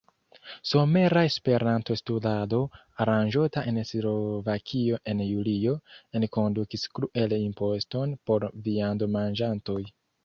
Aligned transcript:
Somera 0.69 1.21
Esperanto-Studado, 1.31 2.61
aranĝota 3.05 3.63
en 3.71 3.77
Slovakio 3.89 4.99
en 5.13 5.21
julio, 5.27 5.75
enkondukis 6.21 6.87
"kruel-imposton" 6.97 8.21
por 8.31 8.49
viandomanĝantoj. 8.69 9.81